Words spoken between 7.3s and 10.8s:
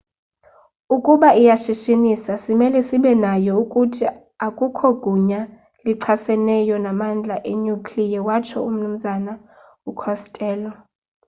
enuclear watsho umnu costello